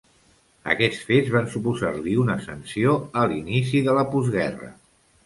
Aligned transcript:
Aquests 0.73 1.01
fets 1.09 1.27
van 1.35 1.49
suposar-li 1.55 2.15
una 2.21 2.37
sanció 2.45 2.95
a 3.21 3.27
l'inici 3.33 3.83
de 3.89 3.95
la 3.99 4.07
postguerra. 4.15 4.73